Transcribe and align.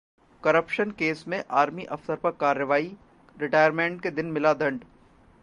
corruption 0.43 0.91
case 0.91 1.23
में 1.27 1.43
army 1.51 1.83
अफसर 1.85 2.15
पर 2.15 2.31
कार्रवाई, 2.31 2.95
रिटायरमेंट 3.37 4.01
के 4.01 4.11
दिन 4.11 4.31
मिला 4.31 4.53
दंड 4.53 4.83